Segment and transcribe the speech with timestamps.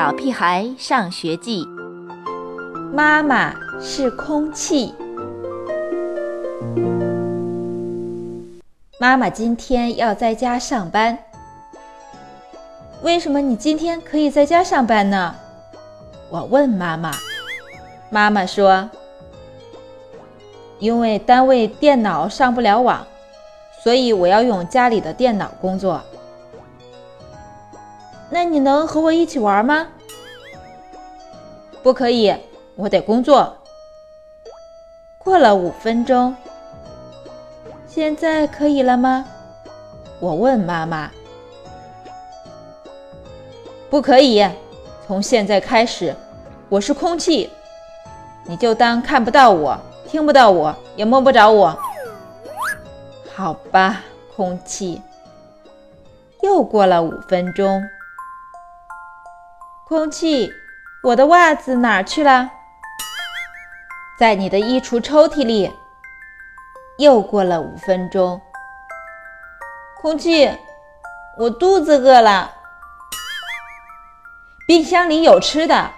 [0.00, 1.62] 小屁孩上学记》，
[2.90, 4.94] 妈妈是空气。
[8.98, 11.18] 妈妈今天要在家上班。
[13.02, 15.34] 为什么你今天可以在家上班呢？
[16.30, 17.12] 我问妈妈。
[18.08, 18.88] 妈妈说
[20.80, 23.06] ：“因为单位电脑上不了网，
[23.84, 26.00] 所以我要用家里的电脑工作。”
[28.32, 29.88] 那你能和我一起玩吗？
[31.82, 32.32] 不可以，
[32.76, 33.56] 我得工作。
[35.18, 36.34] 过了五分钟，
[37.88, 39.26] 现在可以了吗？
[40.20, 41.10] 我问妈妈。
[43.90, 44.48] 不可以，
[45.04, 46.14] 从现在开始，
[46.68, 47.50] 我是空气，
[48.44, 49.76] 你就当看不到我，
[50.06, 51.76] 听不到我，也摸不着我。
[53.34, 54.02] 好吧，
[54.36, 55.02] 空气。
[56.42, 57.82] 又过了五分钟。
[59.90, 60.54] 空气，
[61.02, 62.48] 我的袜子哪儿去了？
[64.20, 65.76] 在你的衣橱抽屉里。
[66.98, 68.40] 又过了五分钟。
[70.00, 70.48] 空气，
[71.36, 72.52] 我肚子饿了。
[74.64, 75.90] 冰箱里有吃的。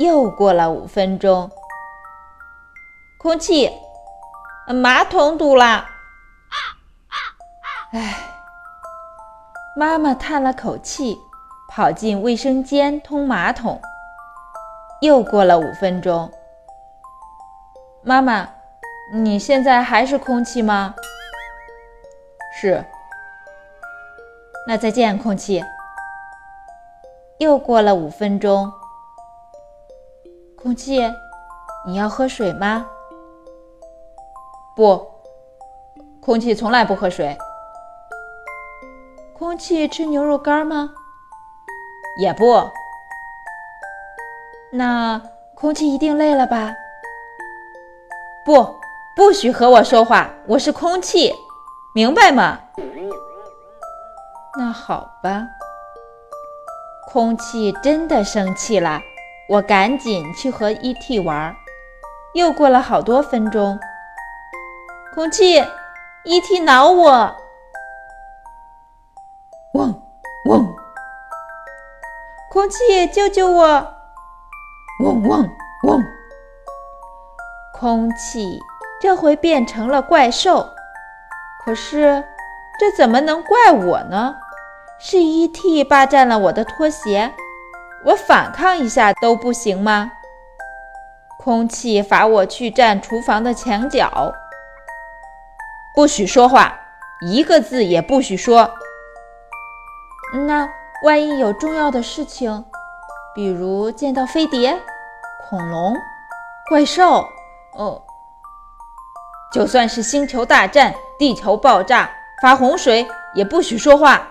[0.00, 1.48] 又过了五分钟。
[3.16, 3.70] 空气，
[4.66, 5.86] 马桶堵了。
[7.92, 8.16] 唉，
[9.76, 11.16] 妈妈叹了口气。
[11.74, 13.80] 跑进卫生间通马桶。
[15.00, 16.30] 又过了五分钟，
[18.00, 18.48] 妈妈，
[19.12, 20.94] 你现在还是空气吗？
[22.54, 22.84] 是。
[24.68, 25.64] 那再见，空气。
[27.38, 28.72] 又过了五分钟，
[30.56, 31.00] 空气，
[31.84, 32.86] 你要喝水吗？
[34.76, 35.04] 不，
[36.20, 37.36] 空气从来不喝水。
[39.36, 40.94] 空气吃牛肉干吗？
[42.16, 42.70] 也不，
[44.70, 45.20] 那
[45.54, 46.72] 空气一定累了吧？
[48.44, 48.76] 不，
[49.16, 51.34] 不许和我说话，我是空气，
[51.92, 52.60] 明白吗？
[54.56, 55.44] 那好吧。
[57.10, 59.00] 空气真的生气了，
[59.48, 61.54] 我赶紧去和 ET 玩。
[62.34, 63.78] 又过了好多分钟，
[65.14, 65.60] 空气
[66.24, 67.36] ，ET 挠我，
[72.54, 73.94] 空气，救救我！
[75.02, 75.50] 嗡嗡
[75.88, 76.04] 嗡！
[77.74, 78.60] 空气
[79.00, 80.68] 这回变成了怪兽，
[81.64, 82.22] 可是
[82.78, 84.36] 这怎么能怪我呢？
[85.00, 87.34] 是 ET 霸占了我的拖鞋，
[88.04, 90.12] 我反抗一下都不行吗？
[91.40, 94.32] 空气罚我去站厨房的墙角，
[95.92, 96.78] 不许说话，
[97.20, 98.70] 一个字也不许说。
[100.46, 100.68] 那。
[101.02, 102.64] 万一有重要的事情，
[103.34, 104.80] 比如见到飞碟、
[105.48, 105.94] 恐龙、
[106.68, 107.28] 怪兽，
[107.72, 108.00] 哦，
[109.52, 112.10] 就算是星球大战、地球爆炸、
[112.40, 114.30] 发洪水，也不许说话。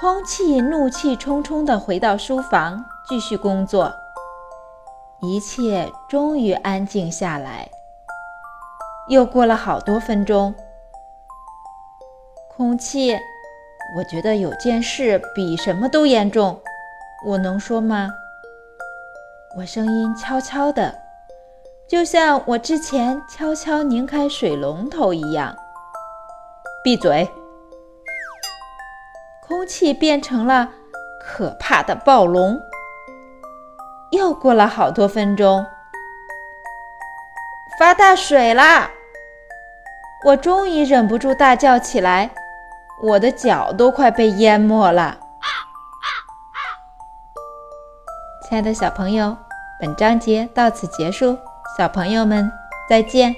[0.00, 3.92] 空气怒气冲冲地回到书房，继续工作。
[5.20, 7.68] 一切终于安静下来。
[9.08, 10.54] 又过了好多分钟，
[12.56, 13.18] 空气。
[13.96, 16.60] 我觉得有件事比什么都严重，
[17.26, 18.08] 我能说吗？
[19.56, 20.94] 我声音悄悄的，
[21.88, 25.56] 就像我之前悄悄拧开水龙头一样。
[26.84, 27.28] 闭嘴！
[29.42, 30.70] 空气变成了
[31.20, 32.56] 可怕的暴龙。
[34.12, 35.66] 又过了好多分钟，
[37.78, 38.88] 发大水啦！
[40.26, 42.30] 我终于忍不住大叫起来。
[43.02, 45.16] 我的脚都快被淹没了，
[48.46, 49.36] 亲爱的小朋友，
[49.80, 51.38] 本章节到此结束，
[51.78, 52.52] 小朋友们
[52.88, 53.34] 再见。